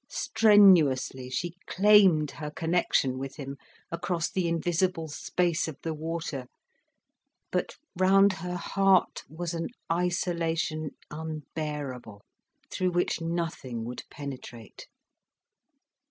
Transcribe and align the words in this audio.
Strenuously 0.09 1.29
she 1.29 1.53
claimed 1.67 2.31
her 2.31 2.49
connection 2.49 3.19
with 3.19 3.35
him, 3.35 3.57
across 3.91 4.31
the 4.31 4.47
invisible 4.47 5.07
space 5.09 5.67
of 5.67 5.77
the 5.83 5.93
water. 5.93 6.47
But 7.51 7.75
round 7.95 8.33
her 8.33 8.55
heart 8.55 9.21
was 9.29 9.53
an 9.53 9.67
isolation 9.91 10.97
unbearable, 11.11 12.23
through 12.71 12.93
which 12.93 13.21
nothing 13.21 13.85
would 13.85 14.01
penetrate. 14.09 14.87